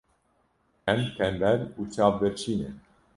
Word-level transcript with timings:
Em 0.91 1.01
tembel 1.17 1.61
û 1.79 1.81
çavbirçî 1.93 2.53
ne. 2.59 2.69